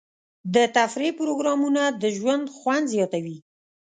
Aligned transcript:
د 0.53 0.55
تفریح 0.77 1.11
پروګرامونه 1.19 1.83
د 2.01 2.03
ژوند 2.17 2.45
خوند 2.57 2.85
زیاتوي. 2.93 3.37